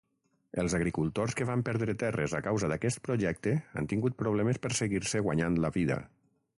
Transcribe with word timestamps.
Els 0.61 0.75
agricultors 0.77 1.35
que 1.41 1.45
van 1.49 1.63
perdre 1.67 1.95
terres 2.05 2.33
a 2.37 2.41
causa 2.47 2.71
d'aquest 2.73 3.03
projecte 3.09 3.55
han 3.81 3.93
tingut 3.93 4.19
problemes 4.25 4.63
per 4.65 4.77
seguir-se 4.83 5.27
guanyant 5.29 5.65
la 5.67 5.75
vida. 5.81 6.05